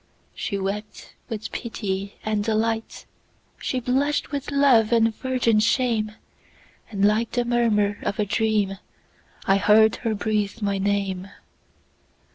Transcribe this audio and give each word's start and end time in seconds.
She 0.33 0.57
wept 0.57 1.13
with 1.29 1.51
pity 1.51 2.15
and 2.25 2.43
delight, 2.43 3.05
She 3.59 3.79
blush'd 3.79 4.29
with 4.29 4.49
love 4.49 4.91
and 4.91 5.15
virgin 5.15 5.59
shame; 5.59 6.13
And 6.89 7.05
like 7.05 7.33
the 7.33 7.45
murmur 7.45 7.99
of 8.01 8.17
a 8.17 8.25
dream,I 8.25 9.57
heard 9.57 9.97
her 9.97 10.15
breathe 10.15 10.59
my 10.59 10.79
name. 10.79 11.27